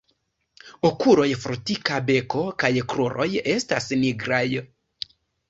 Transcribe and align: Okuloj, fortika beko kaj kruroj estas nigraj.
Okuloj, 0.87 1.27
fortika 1.43 1.99
beko 2.07 2.41
kaj 2.65 2.73
kruroj 2.95 3.29
estas 3.53 3.89
nigraj. 4.03 4.43